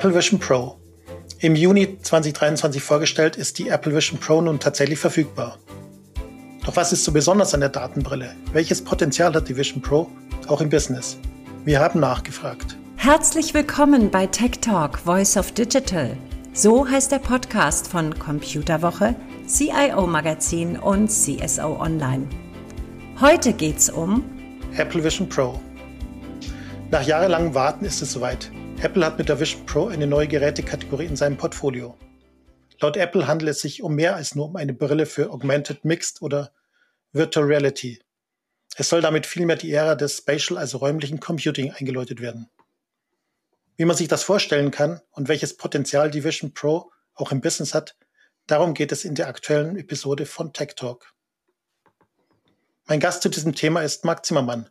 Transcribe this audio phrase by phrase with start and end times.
[0.00, 0.76] Apple Vision Pro.
[1.40, 5.58] Im Juni 2023 vorgestellt ist die Apple Vision Pro nun tatsächlich verfügbar.
[6.64, 8.34] Doch was ist so besonders an der Datenbrille?
[8.54, 10.08] Welches Potenzial hat die Vision Pro
[10.46, 11.18] auch im Business?
[11.66, 12.78] Wir haben nachgefragt.
[12.96, 16.16] Herzlich willkommen bei Tech Talk Voice of Digital.
[16.54, 19.14] So heißt der Podcast von Computerwoche,
[19.46, 22.26] CIO Magazin und CSO Online.
[23.20, 24.24] Heute geht's um
[24.78, 25.60] Apple Vision Pro.
[26.90, 28.50] Nach jahrelangem Warten ist es soweit.
[28.82, 31.98] Apple hat mit der Vision Pro eine neue Gerätekategorie in seinem Portfolio.
[32.80, 36.22] Laut Apple handelt es sich um mehr als nur um eine Brille für Augmented Mixed
[36.22, 36.54] oder
[37.12, 38.00] Virtual Reality.
[38.76, 42.48] Es soll damit vielmehr die Ära des Spatial, also räumlichen Computing eingeläutet werden.
[43.76, 47.74] Wie man sich das vorstellen kann und welches Potenzial die Vision Pro auch im Business
[47.74, 47.98] hat,
[48.46, 51.12] darum geht es in der aktuellen Episode von Tech Talk.
[52.86, 54.70] Mein Gast zu diesem Thema ist Marc Zimmermann,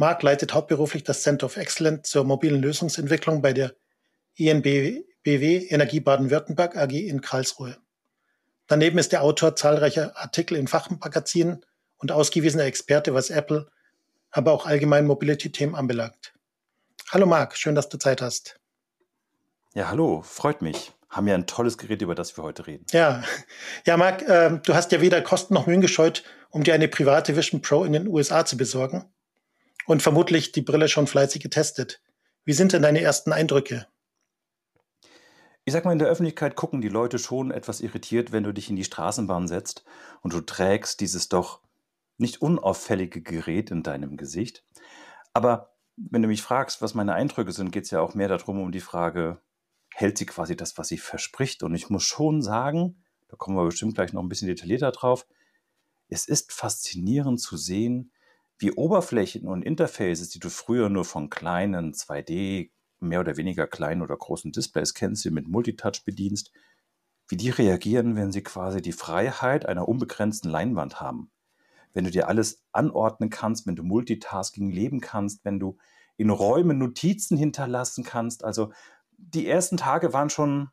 [0.00, 3.74] Marc leitet hauptberuflich das Center of Excellence zur mobilen Lösungsentwicklung bei der
[4.36, 5.04] INBW
[5.68, 7.76] Energie Baden-Württemberg AG in Karlsruhe.
[8.66, 11.66] Daneben ist er Autor zahlreicher Artikel in Fachmagazinen
[11.98, 13.70] und ausgewiesener Experte, was Apple,
[14.30, 16.32] aber auch allgemein Mobility-Themen anbelangt.
[17.10, 18.58] Hallo Marc, schön, dass du Zeit hast.
[19.74, 20.92] Ja, hallo, freut mich.
[21.10, 22.86] Haben ja ein tolles Gerät, über das wir heute reden.
[22.92, 23.22] Ja,
[23.84, 27.36] ja Marc, äh, du hast ja weder Kosten noch Mühen gescheut, um dir eine private
[27.36, 29.04] Vision Pro in den USA zu besorgen
[29.86, 32.02] und vermutlich die Brille schon fleißig getestet.
[32.44, 33.86] Wie sind denn deine ersten Eindrücke?
[35.64, 38.70] Ich sag mal, in der Öffentlichkeit gucken die Leute schon etwas irritiert, wenn du dich
[38.70, 39.84] in die Straßenbahn setzt
[40.22, 41.60] und du trägst dieses doch
[42.16, 44.64] nicht unauffällige Gerät in deinem Gesicht.
[45.32, 48.60] Aber wenn du mich fragst, was meine Eindrücke sind, geht es ja auch mehr darum,
[48.60, 49.40] um die Frage,
[49.94, 51.62] hält sie quasi das, was sie verspricht?
[51.62, 55.26] Und ich muss schon sagen, da kommen wir bestimmt gleich noch ein bisschen detaillierter drauf,
[56.08, 58.12] es ist faszinierend zu sehen,
[58.60, 64.02] wie Oberflächen und Interfaces, die du früher nur von kleinen 2D, mehr oder weniger kleinen
[64.02, 66.52] oder großen Displays kennst, die mit Multitouch bedienst,
[67.26, 71.30] wie die reagieren, wenn sie quasi die Freiheit einer unbegrenzten Leinwand haben.
[71.94, 75.78] Wenn du dir alles anordnen kannst, wenn du Multitasking leben kannst, wenn du
[76.18, 78.44] in Räumen Notizen hinterlassen kannst.
[78.44, 78.72] Also
[79.16, 80.68] die ersten Tage waren schon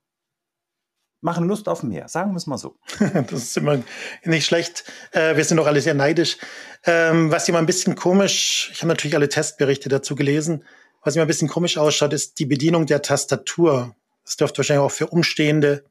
[1.22, 2.78] machen Lust auf mehr, sagen wir es mal so.
[3.00, 3.80] das ist immer
[4.24, 4.84] nicht schlecht.
[5.12, 6.38] Äh, wir sind doch alle sehr neidisch.
[6.86, 10.64] Ähm, was immer ein bisschen komisch, ich habe natürlich alle Testberichte dazu gelesen,
[11.04, 13.96] was immer ein bisschen komisch ausschaut, ist die Bedienung der Tastatur.
[14.26, 15.86] Das dürfte wahrscheinlich auch für Umstehende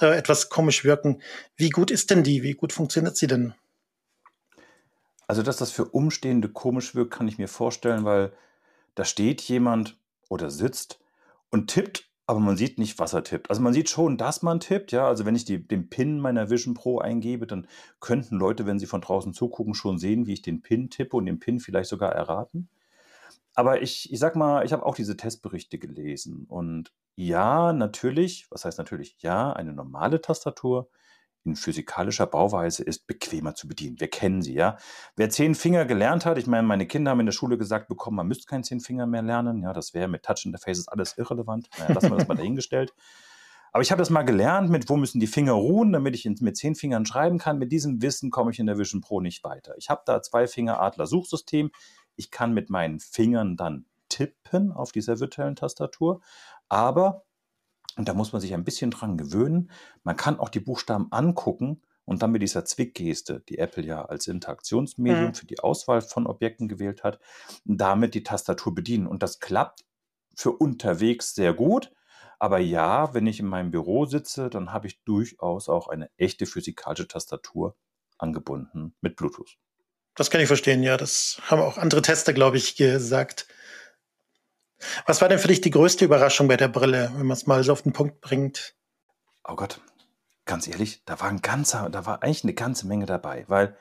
[0.00, 1.22] äh, etwas komisch wirken.
[1.56, 2.42] Wie gut ist denn die?
[2.42, 3.54] Wie gut funktioniert sie denn?
[5.26, 8.32] Also, dass das für Umstehende komisch wirkt, kann ich mir vorstellen, weil
[8.94, 9.96] da steht jemand
[10.28, 10.98] oder sitzt
[11.50, 13.50] und tippt aber man sieht nicht, was er tippt.
[13.50, 15.06] Also man sieht schon, dass man tippt, ja.
[15.06, 17.66] Also wenn ich die, den PIN meiner Vision Pro eingebe, dann
[18.00, 21.26] könnten Leute, wenn sie von draußen zugucken, schon sehen, wie ich den PIN tippe und
[21.26, 22.68] den PIN vielleicht sogar erraten.
[23.54, 26.46] Aber ich, ich sag mal, ich habe auch diese Testberichte gelesen.
[26.48, 29.16] Und ja, natürlich, was heißt natürlich?
[29.20, 30.88] Ja, eine normale Tastatur
[31.44, 34.00] in physikalischer Bauweise ist bequemer zu bedienen.
[34.00, 34.78] Wir kennen sie, ja.
[35.16, 38.16] Wer zehn Finger gelernt hat, ich meine, meine Kinder haben in der Schule gesagt bekommen,
[38.16, 39.62] man müsste keinen zehn Finger mehr lernen.
[39.62, 41.68] Ja, das wäre mit Touch Interfaces alles irrelevant.
[41.78, 42.94] Naja, lassen wir das mal dahingestellt.
[43.72, 46.56] Aber ich habe das mal gelernt, mit wo müssen die Finger ruhen, damit ich mit
[46.56, 47.58] zehn Fingern schreiben kann.
[47.58, 49.74] Mit diesem Wissen komme ich in der Vision Pro nicht weiter.
[49.76, 51.72] Ich habe da zwei Finger Adler Suchsystem.
[52.14, 56.20] Ich kann mit meinen Fingern dann tippen auf dieser virtuellen Tastatur.
[56.68, 57.24] Aber
[57.96, 59.70] und da muss man sich ein bisschen dran gewöhnen.
[60.02, 64.26] Man kann auch die Buchstaben angucken und dann mit dieser Zwickgeste, die Apple ja als
[64.26, 65.34] Interaktionsmedium mhm.
[65.34, 67.18] für die Auswahl von Objekten gewählt hat,
[67.64, 69.06] damit die Tastatur bedienen.
[69.06, 69.84] Und das klappt
[70.34, 71.92] für unterwegs sehr gut.
[72.38, 76.46] Aber ja, wenn ich in meinem Büro sitze, dann habe ich durchaus auch eine echte
[76.46, 77.76] physikalische Tastatur
[78.18, 79.56] angebunden mit Bluetooth.
[80.14, 80.96] Das kann ich verstehen, ja.
[80.96, 83.48] Das haben auch andere Tester, glaube ich, gesagt.
[85.06, 87.62] Was war denn für dich die größte Überraschung bei der Brille, wenn man es mal
[87.62, 88.74] so auf den Punkt bringt?
[89.46, 89.80] Oh Gott,
[90.44, 93.76] ganz ehrlich, da war ein ganzer, da war eigentlich eine ganze Menge dabei, weil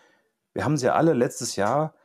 [0.53, 1.95] wir haben sie ja alle letztes Jahr,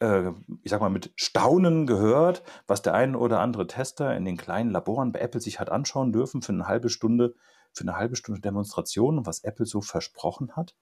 [0.00, 0.30] äh,
[0.62, 4.70] ich sag mal, mit Staunen gehört, was der ein oder andere Tester in den kleinen
[4.70, 7.34] Laboren bei Apple sich hat anschauen dürfen für eine halbe Stunde,
[7.72, 10.76] für eine halbe Stunde Demonstration und was Apple so versprochen hat.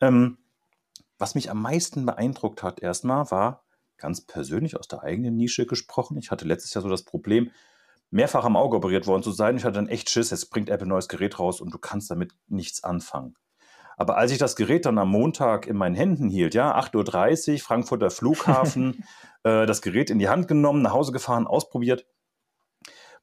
[0.00, 0.38] Ähm,
[1.18, 3.63] was mich am meisten beeindruckt hat erstmal war,
[3.98, 6.16] ganz persönlich aus der eigenen Nische gesprochen.
[6.18, 7.50] Ich hatte letztes Jahr so das Problem,
[8.10, 9.56] mehrfach am Auge operiert worden zu sein.
[9.56, 12.10] Ich hatte dann echt Schiss, jetzt bringt Apple ein neues Gerät raus und du kannst
[12.10, 13.34] damit nichts anfangen.
[13.96, 17.58] Aber als ich das Gerät dann am Montag in meinen Händen hielt, ja, 8.30 Uhr,
[17.60, 19.04] Frankfurter Flughafen,
[19.44, 22.06] äh, das Gerät in die Hand genommen, nach Hause gefahren, ausprobiert,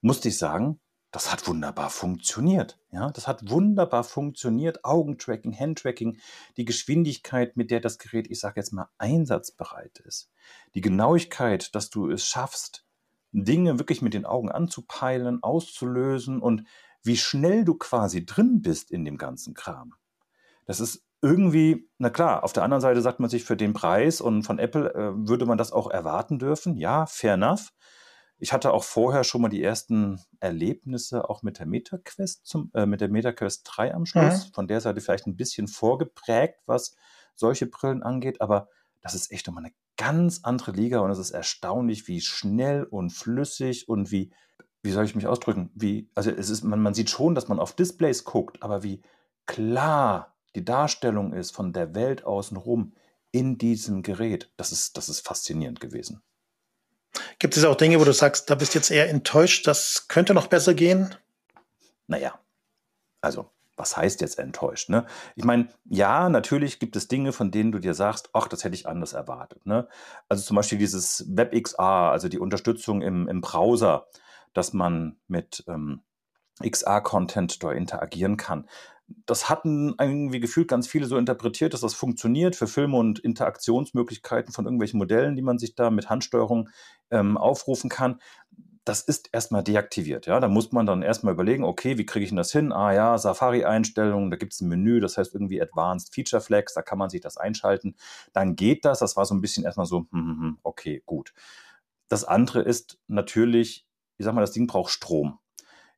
[0.01, 0.79] musste ich sagen,
[1.11, 2.79] das hat wunderbar funktioniert.
[2.91, 4.85] Ja, das hat wunderbar funktioniert.
[4.85, 6.17] Augentracking, Handtracking,
[6.57, 10.31] die Geschwindigkeit, mit der das Gerät, ich sage jetzt mal, einsatzbereit ist.
[10.73, 12.85] Die Genauigkeit, dass du es schaffst,
[13.33, 16.65] Dinge wirklich mit den Augen anzupeilen, auszulösen und
[17.03, 19.93] wie schnell du quasi drin bist in dem ganzen Kram.
[20.65, 24.21] Das ist irgendwie, na klar, auf der anderen Seite sagt man sich für den Preis
[24.21, 26.77] und von Apple äh, würde man das auch erwarten dürfen.
[26.77, 27.71] Ja, fair enough.
[28.41, 32.87] Ich hatte auch vorher schon mal die ersten Erlebnisse auch mit der MetaQuest zum, äh,
[32.87, 34.47] mit der MetaQuest 3 am Schluss.
[34.47, 34.53] Mhm.
[34.53, 36.95] Von der Seite vielleicht ein bisschen vorgeprägt, was
[37.35, 38.67] solche Brillen angeht, aber
[39.01, 43.11] das ist echt nochmal eine ganz andere Liga und es ist erstaunlich, wie schnell und
[43.11, 44.33] flüssig und wie,
[44.81, 45.69] wie soll ich mich ausdrücken?
[45.75, 49.03] Wie, also es ist, man, man sieht schon, dass man auf Displays guckt, aber wie
[49.45, 52.95] klar die Darstellung ist von der Welt außenrum
[53.31, 56.23] in diesem Gerät, das ist, das ist faszinierend gewesen.
[57.39, 60.33] Gibt es auch Dinge, wo du sagst, da bist du jetzt eher enttäuscht, das könnte
[60.33, 61.15] noch besser gehen?
[62.07, 62.39] Naja,
[63.21, 64.89] also was heißt jetzt enttäuscht?
[64.89, 65.05] Ne?
[65.35, 68.75] Ich meine, ja, natürlich gibt es Dinge, von denen du dir sagst, ach, das hätte
[68.75, 69.65] ich anders erwartet.
[69.65, 69.87] Ne?
[70.29, 74.07] Also zum Beispiel dieses WebXR, also die Unterstützung im, im Browser,
[74.53, 76.03] dass man mit ähm,
[76.61, 78.67] XR-Content dort interagieren kann
[79.25, 84.53] das hatten irgendwie gefühlt ganz viele so interpretiert, dass das funktioniert für Filme und Interaktionsmöglichkeiten
[84.53, 86.69] von irgendwelchen Modellen, die man sich da mit Handsteuerung
[87.11, 88.19] ähm, aufrufen kann.
[88.83, 90.25] Das ist erstmal deaktiviert.
[90.25, 92.71] Ja, da muss man dann erstmal überlegen, okay, wie kriege ich denn das hin?
[92.71, 96.81] Ah ja, Safari-Einstellungen, da gibt es ein Menü, das heißt irgendwie Advanced Feature Flags, da
[96.81, 97.95] kann man sich das einschalten.
[98.33, 98.99] Dann geht das.
[98.99, 101.33] Das war so ein bisschen erstmal so, hm, hm, hm okay, gut.
[102.09, 103.85] Das andere ist natürlich,
[104.17, 105.39] ich sag mal, das Ding braucht Strom.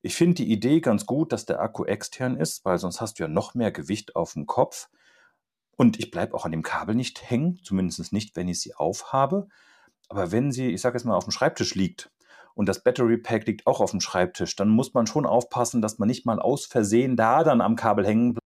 [0.06, 3.24] Ich finde die Idee ganz gut, dass der Akku extern ist, weil sonst hast du
[3.24, 4.90] ja noch mehr Gewicht auf dem Kopf.
[5.78, 9.48] Und ich bleibe auch an dem Kabel nicht hängen, zumindest nicht, wenn ich sie aufhabe.
[10.10, 12.12] Aber wenn sie, ich sage jetzt mal, auf dem Schreibtisch liegt
[12.54, 16.00] und das Battery Pack liegt auch auf dem Schreibtisch, dann muss man schon aufpassen, dass
[16.00, 18.44] man nicht mal aus Versehen da dann am Kabel hängen bleibt.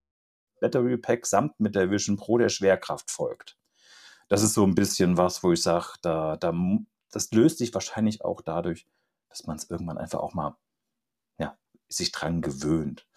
[0.62, 3.58] Battery Pack samt mit der Vision Pro der Schwerkraft folgt.
[4.30, 6.54] Das ist so ein bisschen was, wo ich sage, da, da,
[7.12, 8.86] das löst sich wahrscheinlich auch dadurch,
[9.30, 10.56] dass man es irgendwann einfach auch mal
[11.90, 13.08] sich dran gewöhnt.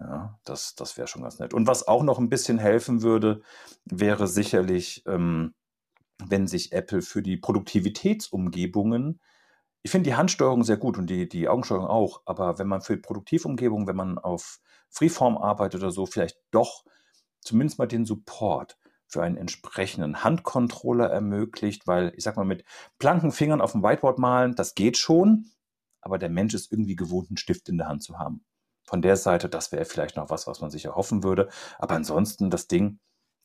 [0.00, 1.54] Ja, das, das wäre schon ganz nett.
[1.54, 3.42] Und was auch noch ein bisschen helfen würde,
[3.84, 5.54] wäre sicherlich, ähm,
[6.24, 9.20] wenn sich Apple für die Produktivitätsumgebungen,
[9.82, 12.96] ich finde die Handsteuerung sehr gut und die, die Augensteuerung auch, aber wenn man für
[12.96, 16.84] die Produktivumgebung, wenn man auf Freeform arbeitet oder so, vielleicht doch
[17.40, 22.64] zumindest mal den Support für einen entsprechenden Handcontroller ermöglicht, weil ich sag mal, mit
[22.98, 25.50] blanken Fingern auf dem Whiteboard malen, das geht schon,
[26.04, 28.44] aber der Mensch ist irgendwie gewohnt, einen Stift in der Hand zu haben.
[28.84, 31.48] Von der Seite, das wäre vielleicht noch was, was man sich erhoffen würde.
[31.78, 32.98] Aber ansonsten das Ding,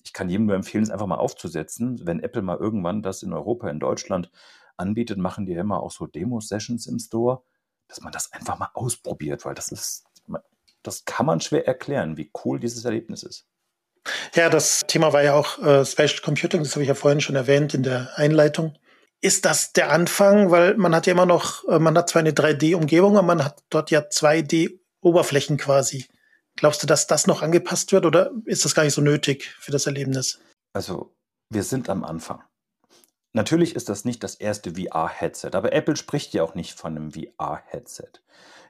[0.04, 2.06] ich kann jedem nur empfehlen, es einfach mal aufzusetzen.
[2.06, 4.30] Wenn Apple mal irgendwann das in Europa, in Deutschland
[4.76, 7.44] anbietet, machen die ja immer auch so Demo-Sessions im Store,
[7.88, 10.06] dass man das einfach mal ausprobiert, weil das ist,
[10.84, 13.48] das kann man schwer erklären, wie cool dieses Erlebnis ist.
[14.34, 17.36] Ja, das Thema war ja auch äh, Spatial Computing, das habe ich ja vorhin schon
[17.36, 18.78] erwähnt in der Einleitung
[19.22, 20.52] ist das der Anfang?
[20.52, 23.64] Weil man hat ja immer noch, äh, man hat zwar eine 3D-Umgebung, aber man hat
[23.70, 26.08] dort ja 2D-Oberflächen quasi.
[26.56, 29.72] Glaubst du, dass das noch angepasst wird oder ist das gar nicht so nötig für
[29.72, 30.40] das Erlebnis?
[30.74, 31.16] Also,
[31.50, 32.44] wir sind am Anfang.
[33.34, 37.12] Natürlich ist das nicht das erste VR-Headset, aber Apple spricht ja auch nicht von einem
[37.12, 38.12] VR-Headset.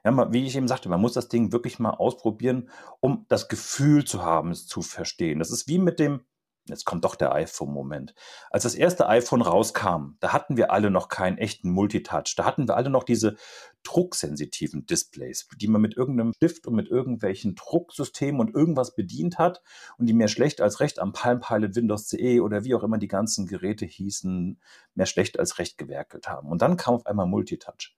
[0.04, 2.70] Ja, wie ich eben sagte, man muss das Ding wirklich mal ausprobieren,
[3.00, 5.40] um das Gefühl zu haben, es zu verstehen.
[5.40, 6.26] Das ist wie mit dem
[6.70, 8.14] Jetzt kommt doch der iPhone-Moment.
[8.50, 12.36] Als das erste iPhone rauskam, da hatten wir alle noch keinen echten Multitouch.
[12.36, 13.36] Da hatten wir alle noch diese
[13.84, 19.62] drucksensitiven Displays, die man mit irgendeinem Stift und mit irgendwelchen Drucksystemen und irgendwas bedient hat
[19.98, 22.98] und die mehr schlecht als recht am Palm Pilot Windows CE oder wie auch immer
[22.98, 24.60] die ganzen Geräte hießen,
[24.96, 26.50] mehr schlecht als recht gewerkelt haben.
[26.50, 27.96] Und dann kam auf einmal Multitouch.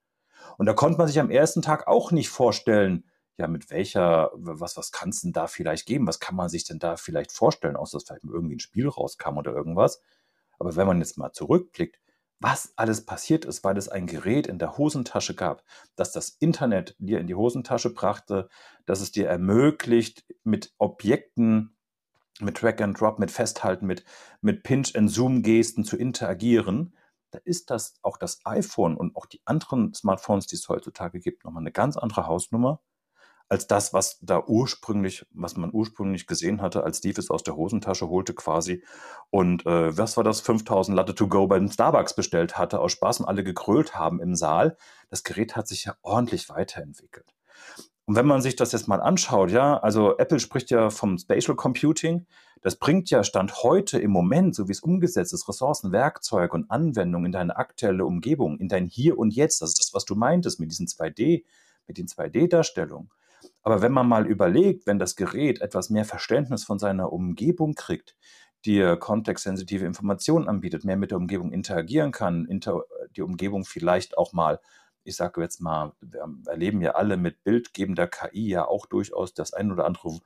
[0.57, 3.05] Und da konnte man sich am ersten Tag auch nicht vorstellen,
[3.37, 6.07] ja, mit welcher, was, was kann es denn da vielleicht geben?
[6.07, 9.37] Was kann man sich denn da vielleicht vorstellen, außer dass vielleicht irgendwie ein Spiel rauskam
[9.37, 10.01] oder irgendwas?
[10.59, 11.99] Aber wenn man jetzt mal zurückblickt,
[12.39, 15.63] was alles passiert ist, weil es ein Gerät in der Hosentasche gab,
[15.95, 18.49] dass das Internet dir in die Hosentasche brachte,
[18.85, 21.77] dass es dir ermöglicht, mit Objekten,
[22.39, 24.03] mit Track and Drop, mit Festhalten, mit,
[24.41, 26.95] mit Pinch and Zoom Gesten zu interagieren,
[27.29, 31.45] da ist das auch das iPhone und auch die anderen Smartphones, die es heutzutage gibt,
[31.45, 32.81] nochmal eine ganz andere Hausnummer
[33.51, 37.57] als das, was da ursprünglich, was man ursprünglich gesehen hatte, als Steve es aus der
[37.57, 38.81] Hosentasche holte quasi.
[39.29, 40.39] Und äh, was war das?
[40.39, 44.35] 5000 Latte to go beim Starbucks bestellt hatte, aus Spaß und alle gekrölt haben im
[44.35, 44.77] Saal.
[45.09, 47.25] Das Gerät hat sich ja ordentlich weiterentwickelt.
[48.05, 51.57] Und wenn man sich das jetzt mal anschaut, ja, also Apple spricht ja vom Spatial
[51.57, 52.27] Computing.
[52.61, 56.71] Das bringt ja Stand heute im Moment, so wie es umgesetzt ist, Ressourcen, Werkzeuge und
[56.71, 59.61] Anwendungen in deine aktuelle Umgebung, in dein Hier und Jetzt.
[59.61, 61.43] Das ist das, was du meintest mit diesen 2D,
[61.87, 63.09] mit den 2D-Darstellungen.
[63.63, 68.15] Aber wenn man mal überlegt, wenn das Gerät etwas mehr Verständnis von seiner Umgebung kriegt,
[68.65, 72.83] dir kontextsensitive Informationen anbietet, mehr mit der Umgebung interagieren kann, inter
[73.15, 74.59] die Umgebung vielleicht auch mal
[75.03, 79.53] ich sage jetzt mal, wir erleben ja alle mit bildgebender KI ja auch durchaus das
[79.53, 80.19] ein oder andere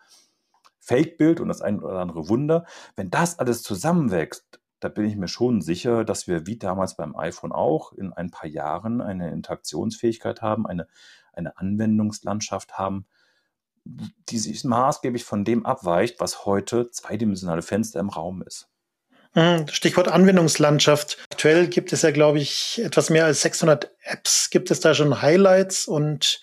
[0.79, 2.65] Fake-Bild und das ein oder andere Wunder.
[2.95, 7.15] Wenn das alles zusammenwächst, da bin ich mir schon sicher, dass wir wie damals beim
[7.15, 10.87] iPhone auch in ein paar Jahren eine Interaktionsfähigkeit haben, eine,
[11.37, 13.05] eine Anwendungslandschaft haben,
[13.85, 18.67] die sich maßgeblich von dem abweicht, was heute zweidimensionale Fenster im Raum ist.
[19.33, 21.17] Hm, Stichwort Anwendungslandschaft.
[21.31, 24.49] Aktuell gibt es ja, glaube ich, etwas mehr als 600 Apps.
[24.49, 25.87] Gibt es da schon Highlights?
[25.87, 26.39] Und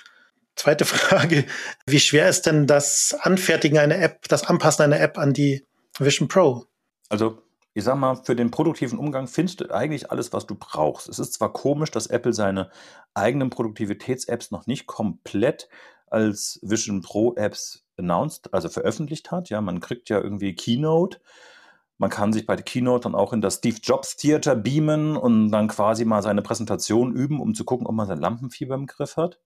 [0.56, 1.46] zweite Frage,
[1.87, 5.66] wie schwer ist denn das Anfertigen einer App, das Anpassen einer App an die
[5.99, 6.66] Vision Pro?
[7.08, 7.42] Also
[7.75, 11.09] ich sag mal, für den produktiven Umgang findest du eigentlich alles, was du brauchst.
[11.09, 12.71] Es ist zwar komisch, dass Apple seine
[13.14, 15.69] eigenen Produktivitäts-Apps noch nicht komplett
[16.07, 19.49] als Vision Pro Apps announced, also veröffentlicht hat.
[19.49, 21.21] Ja, man kriegt ja irgendwie Keynote.
[21.97, 25.50] Man kann sich bei der Keynote dann auch in das Steve Jobs Theater beamen und
[25.50, 29.17] dann quasi mal seine Präsentation üben, um zu gucken, ob man sein Lampenfieber im Griff
[29.17, 29.38] hat.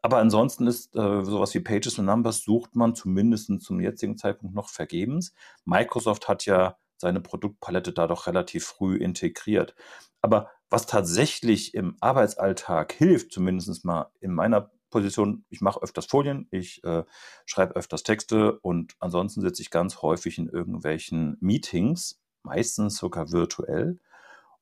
[0.00, 4.54] Aber ansonsten ist äh, sowas wie Pages und Numbers sucht man zumindest zum jetzigen Zeitpunkt
[4.54, 5.34] noch vergebens.
[5.64, 9.74] Microsoft hat ja seine Produktpalette da doch relativ früh integriert.
[10.22, 16.48] Aber was tatsächlich im Arbeitsalltag hilft, zumindest mal in meiner Position, ich mache öfters Folien,
[16.50, 17.04] ich äh,
[17.44, 23.98] schreibe öfters Texte und ansonsten sitze ich ganz häufig in irgendwelchen Meetings, meistens sogar virtuell.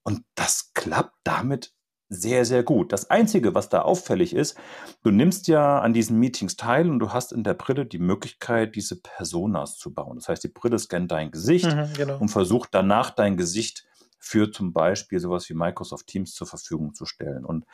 [0.03, 1.73] Und das klappt damit
[2.13, 2.93] sehr, sehr gut.
[2.93, 4.57] Das Einzige, was da auffällig ist,
[5.03, 8.77] du nimmst ja an diesen Meetings teil und du hast in der Brille die Möglichkeit,
[8.77, 10.17] diese Personas zu bauen.
[10.17, 12.19] Das heißt, die Brille scannt dein Gesicht mhm, genau.
[12.19, 13.87] und versucht danach dein Gesicht
[14.19, 17.45] für zum Beispiel sowas wie Microsoft Teams zur Verfügung zu stellen.
[17.45, 17.65] Und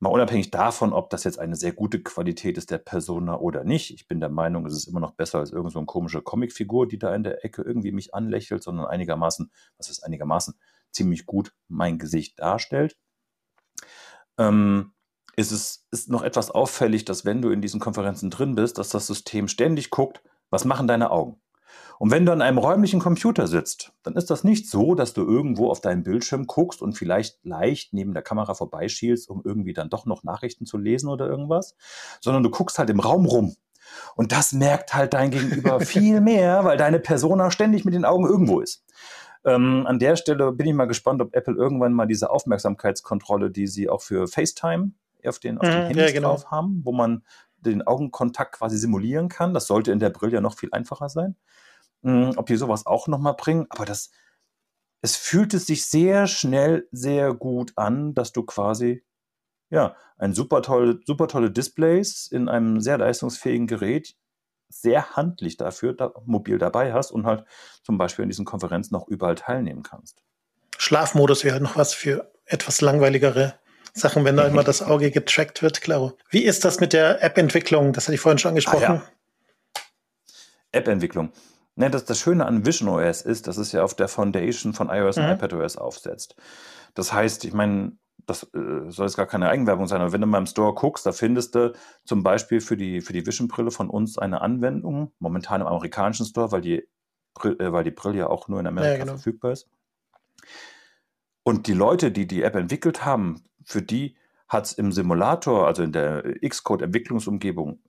[0.00, 3.94] mal unabhängig davon, ob das jetzt eine sehr gute Qualität ist der Persona oder nicht,
[3.94, 6.98] ich bin der Meinung, es ist immer noch besser als irgendeine so komische Comicfigur, die
[6.98, 10.54] da in der Ecke irgendwie mich anlächelt, sondern einigermaßen, was ist einigermaßen,
[10.90, 12.96] ziemlich gut mein Gesicht darstellt
[14.38, 14.92] ähm,
[15.36, 18.88] ist es ist noch etwas auffällig, dass wenn du in diesen Konferenzen drin bist, dass
[18.88, 21.40] das System ständig guckt, was machen deine Augen?
[21.98, 25.22] Und wenn du an einem räumlichen Computer sitzt, dann ist das nicht so, dass du
[25.22, 29.90] irgendwo auf deinen Bildschirm guckst und vielleicht leicht neben der Kamera vorbeischielst, um irgendwie dann
[29.90, 31.74] doch noch Nachrichten zu lesen oder irgendwas,
[32.20, 33.56] sondern du guckst halt im Raum rum.
[34.14, 38.26] Und das merkt halt dein Gegenüber viel mehr, weil deine Persona ständig mit den Augen
[38.26, 38.84] irgendwo ist.
[39.44, 43.66] Ähm, an der Stelle bin ich mal gespannt, ob Apple irgendwann mal diese Aufmerksamkeitskontrolle, die
[43.66, 44.92] sie auch für FaceTime
[45.26, 46.30] auf den, auf den mhm, Handys ja, genau.
[46.30, 47.24] drauf haben, wo man
[47.56, 49.54] den Augenkontakt quasi simulieren kann.
[49.54, 51.36] Das sollte in der Brille ja noch viel einfacher sein.
[52.04, 54.10] Ähm, ob die sowas auch nochmal bringen, aber das,
[55.02, 59.02] es fühlte sich sehr schnell sehr gut an, dass du quasi
[59.70, 64.16] ja, ein super tolle, super tolle Displays in einem sehr leistungsfähigen Gerät
[64.68, 67.44] sehr handlich dafür da, mobil dabei hast und halt
[67.82, 70.22] zum Beispiel in diesen Konferenzen auch überall teilnehmen kannst.
[70.76, 73.54] Schlafmodus wäre noch was für etwas langweiligere
[73.94, 76.14] Sachen, wenn da immer das Auge getrackt wird, klar.
[76.30, 77.92] Wie ist das mit der App-Entwicklung?
[77.92, 78.84] Das hatte ich vorhin schon angesprochen.
[78.84, 79.82] Ah, ja.
[80.72, 81.32] App-Entwicklung.
[81.74, 84.88] Ne, das, das Schöne an Vision OS ist, dass es ja auf der Foundation von
[84.88, 85.24] iOS mhm.
[85.24, 86.36] und iPadOS aufsetzt.
[86.94, 87.92] Das heißt, ich meine,
[88.26, 91.06] das äh, soll jetzt gar keine Eigenwerbung sein, aber wenn du mal im Store guckst,
[91.06, 91.72] da findest du
[92.04, 96.52] zum Beispiel für die, für die Vision-Brille von uns eine Anwendung, momentan im amerikanischen Store,
[96.52, 96.88] weil die,
[97.42, 99.12] äh, weil die Brille ja auch nur in Amerika ja, genau.
[99.12, 99.68] verfügbar ist.
[101.42, 104.16] Und die Leute, die die App entwickelt haben, für die
[104.48, 107.80] hat es im Simulator, also in der Xcode-Entwicklungsumgebung,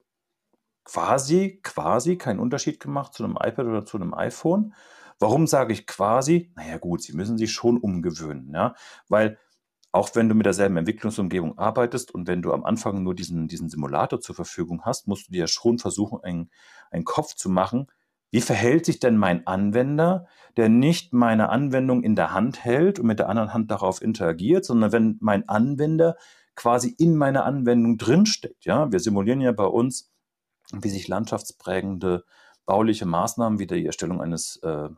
[0.84, 4.74] quasi, quasi keinen Unterschied gemacht zu einem iPad oder zu einem iPhone.
[5.20, 6.52] Warum sage ich quasi?
[6.56, 8.76] Naja gut, sie müssen sich schon umgewöhnen, ja,
[9.08, 9.38] weil
[9.92, 13.70] auch wenn du mit derselben Entwicklungsumgebung arbeitest und wenn du am Anfang nur diesen, diesen
[13.70, 16.52] Simulator zur Verfügung hast, musst du dir schon versuchen, einen,
[16.92, 17.88] einen Kopf zu machen,
[18.32, 23.08] wie verhält sich denn mein Anwender, der nicht meine Anwendung in der Hand hält und
[23.08, 26.16] mit der anderen Hand darauf interagiert, sondern wenn mein Anwender
[26.56, 28.66] quasi in meiner Anwendung drinsteckt.
[28.66, 30.12] Ja, wir simulieren ja bei uns,
[30.72, 32.24] wie sich landschaftsprägende
[32.66, 34.90] bauliche Maßnahmen wie die Erstellung eines äh,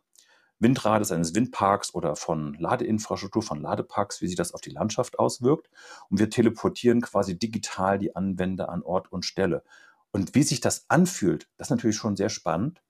[0.61, 5.69] Windrades, eines Windparks oder von Ladeinfrastruktur, von Ladeparks, wie sich das auf die Landschaft auswirkt.
[6.09, 9.63] Und wir teleportieren quasi digital die Anwender an Ort und Stelle.
[10.11, 12.81] Und wie sich das anfühlt, das ist natürlich schon sehr spannend.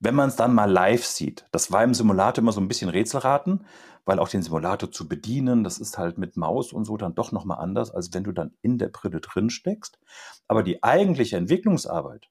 [0.00, 2.90] Wenn man es dann mal live sieht, das war im Simulator immer so ein bisschen
[2.90, 3.64] Rätselraten,
[4.04, 7.32] weil auch den Simulator zu bedienen, das ist halt mit Maus und so dann doch
[7.32, 9.98] nochmal anders, als wenn du dann in der Brille drin steckst.
[10.46, 12.28] Aber die eigentliche Entwicklungsarbeit,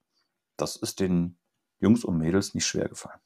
[0.55, 1.39] das ist den
[1.79, 3.19] Jungs und Mädels nicht schwer gefallen.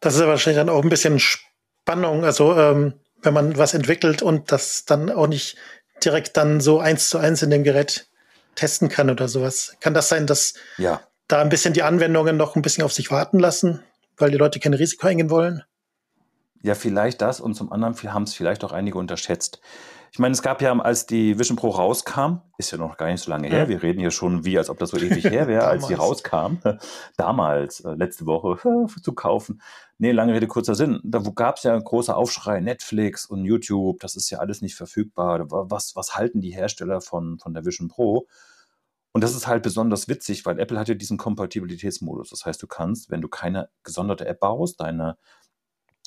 [0.00, 4.22] Das ist ja wahrscheinlich dann auch ein bisschen Spannung, also ähm, wenn man was entwickelt
[4.22, 5.56] und das dann auch nicht
[6.04, 8.08] direkt dann so eins zu eins in dem Gerät
[8.54, 9.76] testen kann oder sowas.
[9.80, 11.00] Kann das sein, dass ja.
[11.28, 13.82] da ein bisschen die Anwendungen noch ein bisschen auf sich warten lassen,
[14.16, 15.62] weil die Leute kein Risiko eingehen wollen?
[16.62, 19.60] Ja, vielleicht das und zum anderen haben es vielleicht auch einige unterschätzt.
[20.12, 23.22] Ich meine, es gab ja, als die Vision Pro rauskam, ist ja noch gar nicht
[23.22, 23.68] so lange her.
[23.68, 26.58] Wir reden hier schon wie, als ob das so ewig her wäre, als sie rauskam.
[27.16, 28.58] Damals, äh, letzte Woche,
[29.02, 29.60] zu kaufen.
[29.98, 31.00] Nee, lange Rede, kurzer Sinn.
[31.04, 34.76] Da gab es ja einen großen Aufschrei, Netflix und YouTube, das ist ja alles nicht
[34.76, 35.46] verfügbar.
[35.48, 38.26] Was, was halten die Hersteller von, von der Vision Pro?
[39.12, 42.30] Und das ist halt besonders witzig, weil Apple hat ja diesen Kompatibilitätsmodus.
[42.30, 45.16] Das heißt, du kannst, wenn du keine gesonderte App baust, deine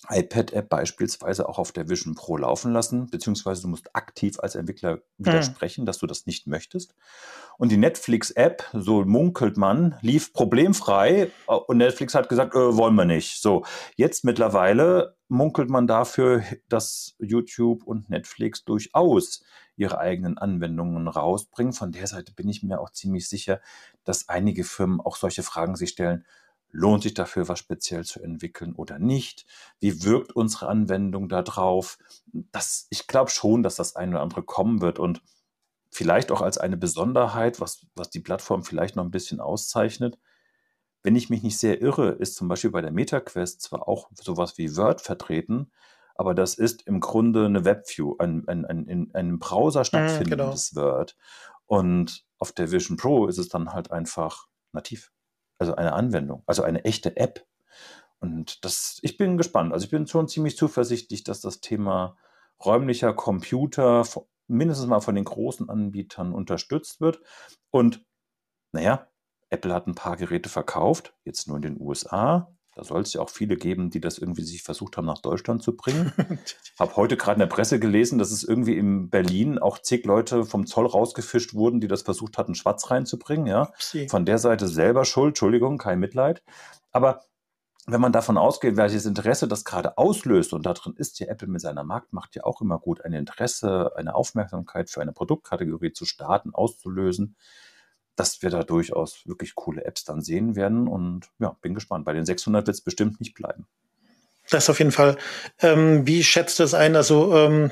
[0.09, 5.01] iPad-App beispielsweise auch auf der Vision Pro laufen lassen, beziehungsweise du musst aktiv als Entwickler
[5.17, 5.85] widersprechen, mhm.
[5.85, 6.95] dass du das nicht möchtest.
[7.57, 12.95] Und die Netflix-App, so munkelt man, lief problemfrei äh, und Netflix hat gesagt, äh, wollen
[12.95, 13.41] wir nicht.
[13.41, 13.63] So,
[13.95, 19.43] jetzt mittlerweile munkelt man dafür, dass YouTube und Netflix durchaus
[19.77, 21.73] ihre eigenen Anwendungen rausbringen.
[21.73, 23.61] Von der Seite bin ich mir auch ziemlich sicher,
[24.03, 26.25] dass einige Firmen auch solche Fragen sich stellen
[26.71, 29.45] Lohnt sich dafür, was speziell zu entwickeln oder nicht?
[29.79, 31.97] Wie wirkt unsere Anwendung da drauf?
[32.31, 35.21] Das, ich glaube schon, dass das eine oder andere kommen wird und
[35.89, 40.17] vielleicht auch als eine Besonderheit, was, was die Plattform vielleicht noch ein bisschen auszeichnet.
[41.03, 44.57] Wenn ich mich nicht sehr irre, ist zum Beispiel bei der MetaQuest zwar auch sowas
[44.57, 45.71] wie Word vertreten,
[46.15, 50.69] aber das ist im Grunde eine WebView, ein, ein, ein in einem Browser mhm, stattfindendes
[50.69, 50.83] genau.
[50.83, 51.17] Word.
[51.65, 55.11] Und auf der Vision Pro ist es dann halt einfach nativ
[55.61, 57.45] also eine Anwendung, also eine echte App.
[58.19, 59.73] Und das, ich bin gespannt.
[59.73, 62.17] Also ich bin schon ziemlich zuversichtlich, dass das Thema
[62.65, 64.03] räumlicher Computer
[64.47, 67.21] mindestens mal von den großen Anbietern unterstützt wird.
[67.69, 68.03] Und
[68.71, 69.07] naja,
[69.51, 72.51] Apple hat ein paar Geräte verkauft, jetzt nur in den USA.
[72.73, 75.61] Da soll es ja auch viele geben, die das irgendwie sich versucht haben, nach Deutschland
[75.61, 76.13] zu bringen.
[76.79, 80.45] Habe heute gerade in der Presse gelesen, dass es irgendwie in Berlin auch zig Leute
[80.45, 83.45] vom Zoll rausgefischt wurden, die das versucht hatten, schwarz reinzubringen.
[83.45, 83.73] Ja?
[84.07, 86.43] Von der Seite selber schuld, Entschuldigung, kein Mitleid.
[86.91, 87.25] Aber
[87.87, 91.61] wenn man davon ausgeht, welches Interesse das gerade auslöst, und darin ist ja Apple mit
[91.61, 96.53] seiner Marktmacht ja auch immer gut, ein Interesse, eine Aufmerksamkeit für eine Produktkategorie zu starten,
[96.53, 97.35] auszulösen,
[98.15, 100.87] dass wir da durchaus wirklich coole Apps dann sehen werden.
[100.87, 102.05] Und ja, bin gespannt.
[102.05, 103.65] Bei den 600 wird es bestimmt nicht bleiben.
[104.49, 105.17] Das auf jeden Fall.
[105.59, 106.95] Ähm, wie schätzt du es ein?
[106.95, 107.71] Also ähm,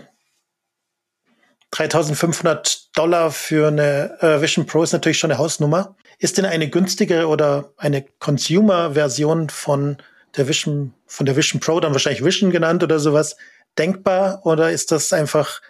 [1.72, 5.96] 3500 Dollar für eine äh, Vision Pro ist natürlich schon eine Hausnummer.
[6.18, 9.98] Ist denn eine günstigere oder eine Consumer-Version von
[10.36, 13.38] der Vision, von der Vision Pro, dann wahrscheinlich Vision genannt oder sowas,
[13.78, 14.46] denkbar?
[14.46, 15.62] Oder ist das einfach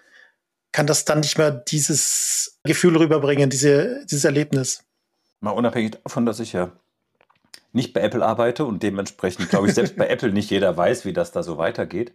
[0.71, 4.83] kann das dann nicht mehr dieses Gefühl rüberbringen, diese, dieses Erlebnis.
[5.39, 6.71] Mal unabhängig davon, dass ich ja
[7.71, 11.13] nicht bei Apple arbeite und dementsprechend, glaube ich, selbst bei Apple nicht jeder weiß, wie
[11.13, 12.13] das da so weitergeht,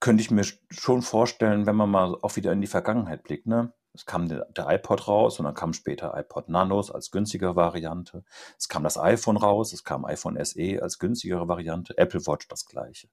[0.00, 3.46] könnte ich mir schon vorstellen, wenn man mal auch wieder in die Vergangenheit blickt.
[3.46, 3.72] Ne?
[3.96, 8.24] Es kam der, der iPod raus und dann kam später iPod Nanos als günstigere Variante.
[8.58, 12.66] Es kam das iPhone raus, es kam iPhone SE als günstigere Variante, Apple Watch das
[12.66, 13.08] gleiche.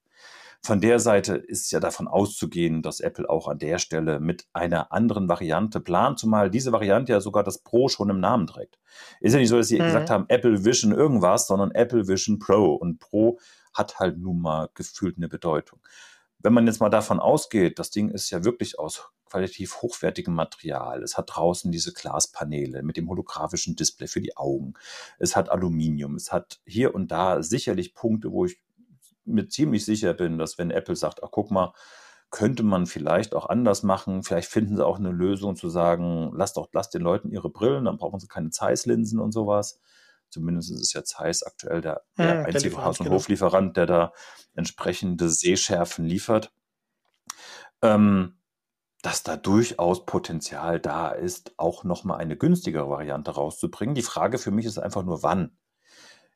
[0.62, 4.92] Von der Seite ist ja davon auszugehen, dass Apple auch an der Stelle mit einer
[4.92, 8.78] anderen Variante plant, zumal diese Variante ja sogar das Pro schon im Namen trägt.
[9.20, 9.84] Ist ja nicht so, dass sie mhm.
[9.84, 12.74] gesagt haben, Apple Vision irgendwas, sondern Apple Vision Pro.
[12.74, 13.38] Und Pro
[13.74, 15.80] hat halt nun mal gefühlt eine Bedeutung.
[16.38, 21.02] Wenn man jetzt mal davon ausgeht, das Ding ist ja wirklich aus qualitativ hochwertigem Material.
[21.02, 24.74] Es hat draußen diese Glaspaneele mit dem holographischen Display für die Augen.
[25.18, 26.14] Es hat Aluminium.
[26.14, 28.60] Es hat hier und da sicherlich Punkte, wo ich
[29.24, 31.72] mir ziemlich sicher bin, dass wenn Apple sagt, ach guck mal,
[32.30, 34.22] könnte man vielleicht auch anders machen.
[34.22, 37.86] Vielleicht finden sie auch eine Lösung zu sagen, lasst doch, lasst den Leuten ihre Brillen,
[37.86, 39.80] dann brauchen sie keine Zeiss-Linsen und sowas.
[40.30, 43.16] Zumindest ist es ja Zeiss aktuell der, der ja, einzige Haus- und genau.
[43.16, 44.12] Hoflieferant, der da
[44.54, 46.52] entsprechende Sehschärfen liefert.
[47.82, 48.36] Ähm,
[49.04, 53.94] dass da durchaus Potenzial da ist, auch nochmal eine günstigere Variante rauszubringen.
[53.94, 55.50] Die Frage für mich ist einfach nur, wann.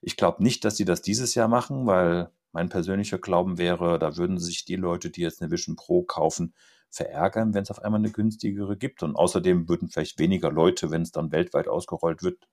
[0.02, 4.18] Ich glaube nicht, dass sie das dieses Jahr machen, weil mein persönlicher Glauben wäre, da
[4.18, 6.52] würden sich die Leute, die jetzt eine Vision Pro kaufen,
[6.90, 9.02] verärgern, wenn es auf einmal eine günstigere gibt.
[9.02, 12.46] Und außerdem würden vielleicht weniger Leute, wenn es dann weltweit ausgerollt wird,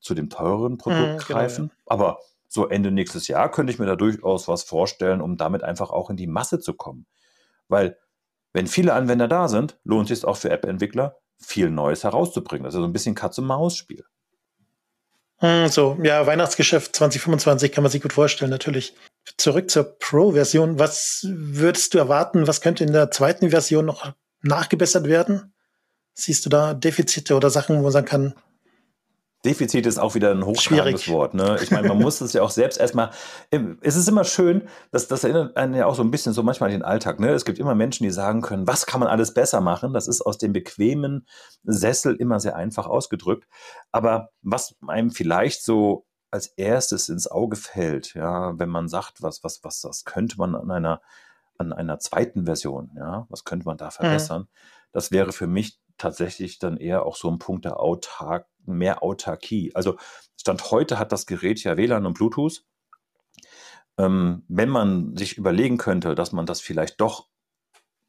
[0.00, 1.68] zu dem teureren Produkt mhm, greifen.
[1.68, 1.82] Genau.
[1.86, 5.90] Aber so Ende nächstes Jahr könnte ich mir da durchaus was vorstellen, um damit einfach
[5.90, 7.06] auch in die Masse zu kommen.
[7.68, 7.96] Weil
[8.56, 12.64] wenn viele Anwender da sind, lohnt es sich auch für App-Entwickler, viel Neues herauszubringen.
[12.64, 14.02] Das ist so ein bisschen Katz-und-Maus-Spiel.
[15.40, 18.94] Hm, so, ja, Weihnachtsgeschäft 2025 kann man sich gut vorstellen, natürlich.
[19.36, 20.78] Zurück zur Pro-Version.
[20.78, 22.46] Was würdest du erwarten?
[22.46, 25.52] Was könnte in der zweiten Version noch nachgebessert werden?
[26.14, 28.34] Siehst du da Defizite oder Sachen, wo man sagen kann,
[29.46, 31.34] Defizit ist auch wieder ein hochtragendes Wort.
[31.34, 31.58] Ne?
[31.62, 33.10] Ich meine, man muss es ja auch selbst erstmal.
[33.80, 36.68] Es ist immer schön, dass das erinnert einen ja auch so ein bisschen so manchmal
[36.68, 37.20] an den Alltag.
[37.20, 37.30] Ne?
[37.30, 39.94] Es gibt immer Menschen, die sagen können, was kann man alles besser machen?
[39.94, 41.26] Das ist aus dem bequemen
[41.62, 43.46] Sessel immer sehr einfach ausgedrückt.
[43.92, 49.44] Aber was einem vielleicht so als erstes ins Auge fällt, ja, wenn man sagt, was,
[49.44, 51.00] was, was, was könnte man an einer,
[51.56, 53.92] an einer zweiten Version, ja, was könnte man da mhm.
[53.92, 54.48] verbessern, mhm.
[54.92, 59.74] das wäre für mich tatsächlich dann eher auch so ein Punkt der Autark, mehr Autarkie.
[59.74, 59.96] Also
[60.36, 62.64] Stand heute hat das Gerät ja WLAN und Bluetooth.
[63.98, 67.28] Ähm, wenn man sich überlegen könnte, dass man das vielleicht doch,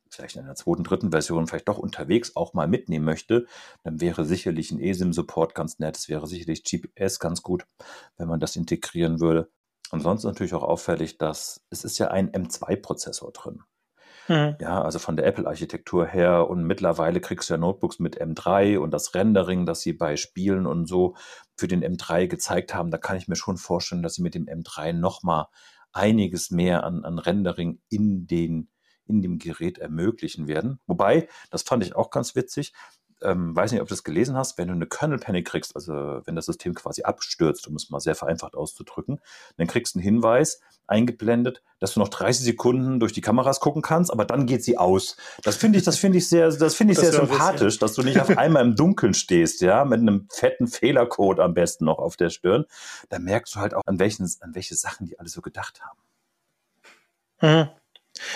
[0.09, 3.47] vielleicht in einer zweiten, dritten Version, vielleicht doch unterwegs auch mal mitnehmen möchte,
[3.83, 5.97] dann wäre sicherlich ein eSIM-Support ganz nett.
[5.97, 7.65] Es wäre sicherlich GPS ganz gut,
[8.17, 9.49] wenn man das integrieren würde.
[9.91, 13.63] Ansonsten natürlich auch auffällig, dass es ist ja ein M2-Prozessor drin.
[14.27, 14.55] Mhm.
[14.59, 18.91] Ja, also von der Apple-Architektur her und mittlerweile kriegst du ja Notebooks mit M3 und
[18.91, 21.15] das Rendering, das sie bei Spielen und so
[21.55, 24.47] für den M3 gezeigt haben, da kann ich mir schon vorstellen, dass sie mit dem
[24.47, 25.45] M3 nochmal
[25.93, 28.69] einiges mehr an, an Rendering in den
[29.09, 30.81] in dem Gerät ermöglichen werden.
[30.85, 32.73] Wobei, das fand ich auch ganz witzig,
[33.21, 36.21] ähm, weiß nicht, ob du das gelesen hast, wenn du eine Kernel Panic kriegst, also
[36.25, 39.19] wenn das System quasi abstürzt, um es mal sehr vereinfacht auszudrücken,
[39.57, 43.81] dann kriegst du einen Hinweis eingeblendet, dass du noch 30 Sekunden durch die Kameras gucken
[43.81, 45.17] kannst, aber dann geht sie aus.
[45.43, 48.03] Das finde ich, das finde ich sehr, das finde ich das sehr sympathisch, dass du
[48.03, 52.15] nicht auf einmal im Dunkeln stehst, ja, mit einem fetten Fehlercode am besten noch auf
[52.17, 52.65] der Stirn.
[53.09, 55.99] Da merkst du halt auch, an welchen, an welche Sachen die alle so gedacht haben.
[57.41, 57.69] Mhm.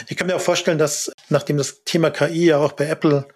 [0.08, 3.28] Ich kann mir auch vorstellen, dass nachdem das Thema KI ja auch bei Apple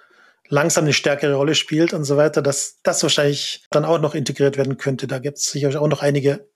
[0.50, 4.58] langsam eine stärkere Rolle spielt und so weiter, dass das wahrscheinlich dann auch noch integriert
[4.58, 5.08] werden könnte.
[5.08, 6.48] Da gibt es sicher auch noch einige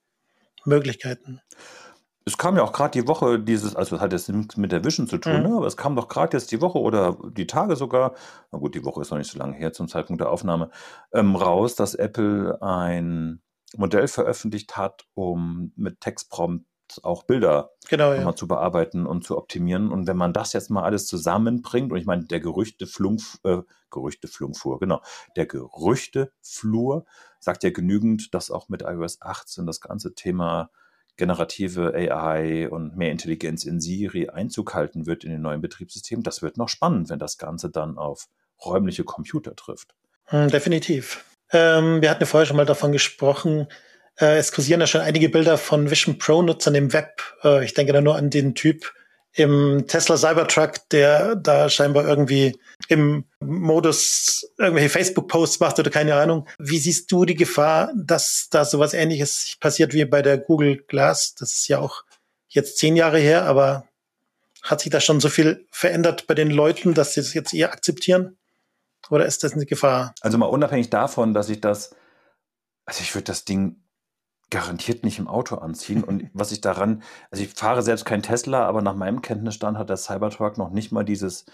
[0.66, 1.42] Möglichkeiten.
[2.26, 5.08] Es kam ja auch gerade die Woche dieses, also es hat jetzt mit der Vision
[5.08, 5.50] zu tun, mhm.
[5.50, 5.56] ne?
[5.56, 8.14] aber es kam doch gerade jetzt die Woche oder die Tage sogar,
[8.52, 10.70] na gut, die Woche ist noch nicht so lange her zum Zeitpunkt der Aufnahme,
[11.12, 13.42] ähm, raus, dass Apple ein
[13.76, 16.66] Modell veröffentlicht hat, um mit Textprompt
[17.04, 18.36] auch Bilder genau, ja.
[18.36, 19.92] zu bearbeiten und zu optimieren.
[19.92, 23.58] Und wenn man das jetzt mal alles zusammenbringt, und ich meine, der Gerüchteflug, äh,
[23.92, 25.02] Gerüchteflugfuhr, genau,
[25.36, 27.06] der Gerüchteflur
[27.40, 30.70] sagt ja genügend, dass auch mit iOS 18 das ganze Thema
[31.18, 36.24] generative AI und mehr Intelligenz in Siri Einzug halten wird in den neuen Betriebssystemen.
[36.24, 38.28] Das wird noch spannend, wenn das Ganze dann auf
[38.66, 39.96] räumliche Computer trifft.
[40.26, 41.26] Hm, definitiv.
[41.52, 43.68] Ähm, wir hatten ja vorher schon mal davon gesprochen,
[44.20, 47.22] äh, es kursieren ja schon einige Bilder von Vision Pro-Nutzern im Web.
[47.44, 48.94] Äh, ich denke da nur an den Typ
[49.34, 56.48] im Tesla Cybertruck, der da scheinbar irgendwie im Modus irgendwelche Facebook-Posts macht oder keine Ahnung.
[56.58, 61.36] Wie siehst du die Gefahr, dass da sowas ähnliches passiert wie bei der Google Glass?
[61.36, 62.04] Das ist ja auch
[62.48, 63.88] jetzt zehn Jahre her, aber
[64.64, 67.72] hat sich da schon so viel verändert bei den Leuten, dass sie das jetzt eher
[67.72, 68.38] akzeptieren?
[69.10, 70.14] Oder ist das eine Gefahr?
[70.22, 71.96] Also mal unabhängig davon, dass ich das,
[72.86, 73.78] also ich würde das Ding
[74.50, 76.04] garantiert nicht im Auto anziehen.
[76.04, 79.90] Und was ich daran, also ich fahre selbst kein Tesla, aber nach meinem Kenntnisstand hat
[79.90, 81.46] der Cybertruck noch nicht mal dieses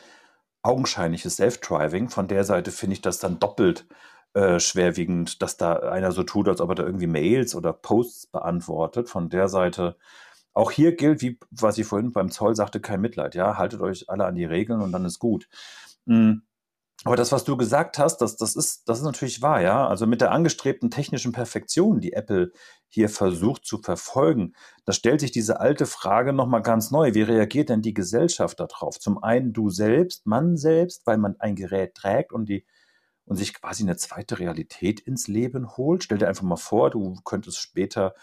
[0.62, 2.10] augenscheinliche Self-Driving.
[2.10, 3.86] Von der Seite finde ich das dann doppelt
[4.34, 8.28] äh, schwerwiegend, dass da einer so tut, als ob er da irgendwie Mails oder Posts
[8.28, 9.10] beantwortet.
[9.10, 9.96] Von der Seite
[10.54, 13.36] auch hier gilt, wie was ich vorhin beim Zoll sagte, kein Mitleid.
[13.36, 15.48] Ja, haltet euch alle an die Regeln und dann ist gut.
[16.06, 16.44] Mhm.
[17.04, 19.88] Aber das, was du gesagt hast, das, das, ist, das ist natürlich wahr, ja.
[19.88, 22.52] Also mit der angestrebten technischen Perfektion, die Apple
[22.88, 24.54] hier versucht zu verfolgen,
[24.86, 27.14] da stellt sich diese alte Frage nochmal ganz neu.
[27.14, 29.00] Wie reagiert denn die Gesellschaft darauf?
[29.00, 32.66] Zum einen du selbst, man selbst, weil man ein Gerät trägt und die
[33.26, 36.04] und sich quasi eine zweite Realität ins Leben holt.
[36.04, 38.14] Stell dir einfach mal vor, du könntest später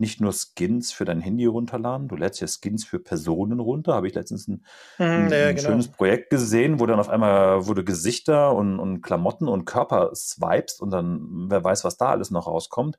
[0.00, 3.94] nicht nur Skins für dein Handy runterladen, du lädst ja Skins für Personen runter.
[3.94, 4.64] Habe ich letztens ein,
[4.96, 5.70] hm, ja, ein genau.
[5.70, 10.80] schönes Projekt gesehen, wo dann auf einmal wurde Gesichter und, und Klamotten und Körper swipest
[10.80, 12.98] und dann wer weiß, was da alles noch rauskommt.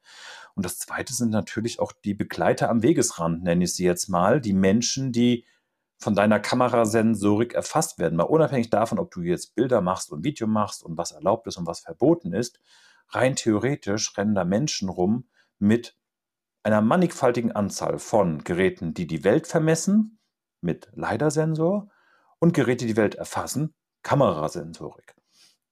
[0.56, 4.42] Und das zweite sind natürlich auch die Begleiter am Wegesrand, nenne ich sie jetzt mal,
[4.42, 5.46] die Menschen, die
[6.00, 8.16] von deiner Kamerasensorik erfasst werden.
[8.18, 11.58] Mal unabhängig davon, ob du jetzt Bilder machst und Video machst und was erlaubt ist
[11.58, 12.60] und was verboten ist,
[13.10, 15.99] rein theoretisch rennen da Menschen rum mit
[16.64, 20.20] einer mannigfaltigen Anzahl von Geräten, die die Welt vermessen
[20.62, 21.90] mit LiDAR-Sensor
[22.40, 25.16] und Geräte, die die Welt erfassen, Kamerasensorik.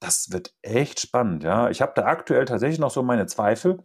[0.00, 1.70] Das wird echt spannend, ja.
[1.70, 3.78] Ich habe da aktuell tatsächlich noch so meine Zweifel.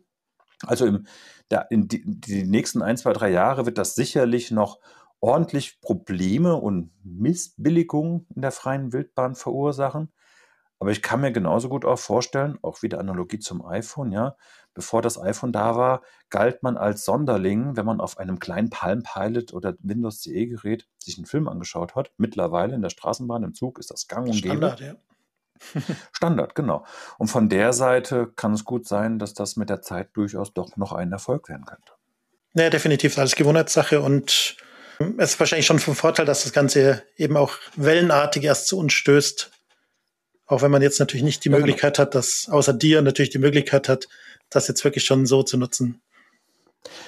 [0.66, 1.08] Also im,
[1.50, 4.80] der, in die, die nächsten ein, zwei, drei Jahre wird das sicherlich noch
[5.20, 10.12] ordentlich Probleme und Missbilligungen in der freien Wildbahn verursachen.
[10.80, 14.36] Aber ich kann mir genauso gut auch vorstellen, auch wieder Analogie zum iPhone, ja,
[14.74, 19.04] bevor das iPhone da war, galt man als Sonderling, wenn man auf einem kleinen Palm
[19.04, 22.12] Pilot oder Windows CE Gerät sich einen Film angeschaut hat.
[22.18, 24.58] Mittlerweile in der Straßenbahn, im Zug ist das gang und gäbe.
[24.58, 24.96] Standard, ja.
[26.12, 26.86] Standard, genau.
[27.18, 30.76] Und von der Seite kann es gut sein, dass das mit der Zeit durchaus doch
[30.78, 31.94] noch ein Erfolg werden könnte.
[32.56, 34.58] Ja, definitiv alles Gewohnheitssache und
[35.18, 38.94] es ist wahrscheinlich schon vom Vorteil, dass das Ganze eben auch wellenartig erst zu uns
[38.94, 39.52] stößt.
[40.46, 41.66] Auch wenn man jetzt natürlich nicht die ja, genau.
[41.66, 42.08] Möglichkeit genau.
[42.08, 44.08] hat, dass außer dir natürlich die Möglichkeit hat,
[44.50, 46.02] das jetzt wirklich schon so zu nutzen.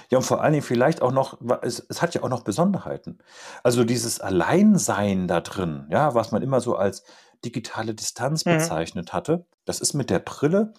[0.09, 3.17] Ja, und vor allen Dingen vielleicht auch noch, es, es, hat ja auch noch Besonderheiten.
[3.63, 7.03] Also dieses Alleinsein da drin, ja, was man immer so als
[7.43, 8.51] digitale Distanz mhm.
[8.51, 10.73] bezeichnet hatte, das ist mit der Brille,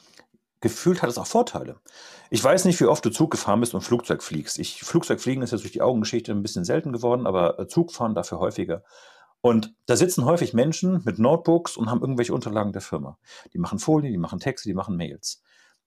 [0.61, 1.77] gefühlt hat es auch Vorteile.
[2.31, 4.59] Ich weiß nicht, wie oft du Zug gefahren bist und Flugzeug fliegst.
[4.59, 8.39] Ich, Flugzeugfliegen ist ja durch die Augengeschichte ein bisschen selten geworden, aber äh, Zugfahren dafür
[8.39, 8.83] häufiger.
[9.47, 13.19] Und da sitzen häufig Menschen mit Notebooks und haben irgendwelche Unterlagen der Firma.
[13.53, 15.43] Die machen Folien, die machen Texte, die machen Mails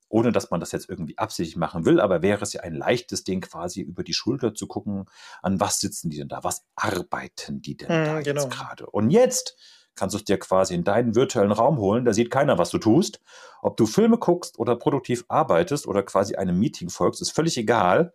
[0.10, 3.24] ohne dass man das jetzt irgendwie absichtlich machen will, aber wäre es ja ein leichtes
[3.24, 5.06] Ding, quasi über die Schulter zu gucken,
[5.41, 8.41] an was sitzen die denn da, was arbeiten die denn mm, da genau.
[8.41, 8.88] jetzt gerade.
[8.88, 9.56] Und jetzt
[9.95, 12.80] kannst du es dir quasi in deinen virtuellen Raum holen, da sieht keiner, was du
[12.80, 13.22] tust.
[13.62, 18.13] Ob du Filme guckst oder produktiv arbeitest oder quasi einem Meeting folgst, ist völlig egal,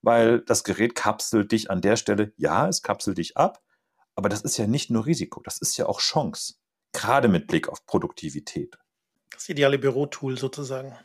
[0.00, 3.63] weil das Gerät kapselt dich an der Stelle, ja, es kapselt dich ab,
[4.14, 6.54] aber das ist ja nicht nur Risiko, das ist ja auch Chance,
[6.92, 8.76] gerade mit Blick auf Produktivität.
[9.32, 10.96] Das ideale Bürotool sozusagen.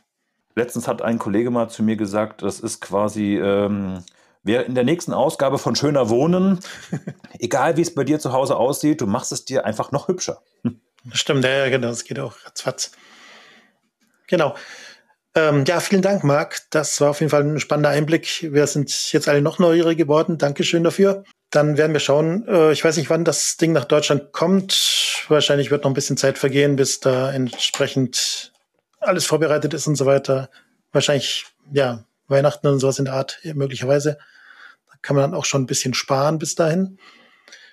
[0.54, 4.04] Letztens hat ein Kollege mal zu mir gesagt, das ist quasi, ähm,
[4.42, 6.60] wer in der nächsten Ausgabe von Schöner Wohnen,
[7.38, 10.42] egal wie es bei dir zu Hause aussieht, du machst es dir einfach noch hübscher.
[11.12, 12.92] Stimmt, ja, genau, das geht auch ratzfatz.
[14.26, 14.54] Genau.
[15.48, 16.62] Ähm, ja, vielen Dank, Marc.
[16.70, 18.48] Das war auf jeden Fall ein spannender Einblick.
[18.52, 20.38] Wir sind jetzt alle noch neugierig geworden.
[20.38, 21.24] Dankeschön dafür.
[21.50, 22.46] Dann werden wir schauen.
[22.46, 25.24] Äh, ich weiß nicht, wann das Ding nach Deutschland kommt.
[25.28, 28.52] Wahrscheinlich wird noch ein bisschen Zeit vergehen, bis da entsprechend
[28.98, 30.50] alles vorbereitet ist und so weiter.
[30.92, 34.18] Wahrscheinlich, ja, Weihnachten und sowas in der Art, möglicherweise.
[34.88, 36.98] Da kann man dann auch schon ein bisschen sparen bis dahin.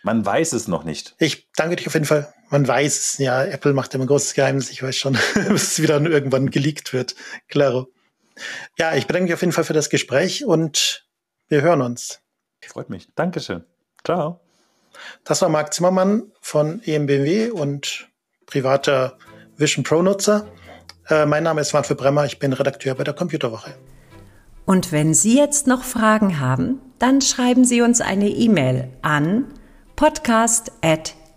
[0.03, 1.15] Man weiß es noch nicht.
[1.19, 2.33] Ich danke dich auf jeden Fall.
[2.49, 3.17] Man weiß es.
[3.17, 4.69] Ja, Apple macht immer ein großes Geheimnis.
[4.69, 5.17] Ich weiß schon,
[5.49, 7.15] bis es wieder irgendwann geleakt wird.
[7.47, 7.87] Klaro.
[8.77, 11.07] Ja, ich bedanke mich auf jeden Fall für das Gespräch und
[11.49, 12.19] wir hören uns.
[12.65, 13.07] Freut mich.
[13.15, 13.63] Dankeschön.
[14.03, 14.41] Ciao.
[15.23, 18.09] Das war Marc Zimmermann von EMBW und
[18.45, 19.17] privater
[19.55, 20.47] Vision Pro Nutzer.
[21.09, 23.75] Äh, mein Name ist Manfred Bremmer, ich bin Redakteur bei der Computerwoche.
[24.65, 29.45] Und wenn Sie jetzt noch Fragen haben, dann schreiben Sie uns eine E-Mail an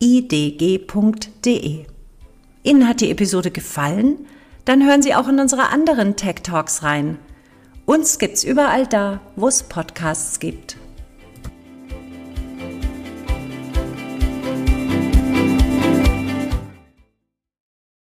[0.01, 1.85] podcast.idg.de.
[2.63, 4.27] Ihnen hat die Episode gefallen?
[4.65, 7.19] Dann hören Sie auch in unsere anderen Tech Talks rein.
[7.87, 10.77] Uns gibt's überall da, wo es Podcasts gibt.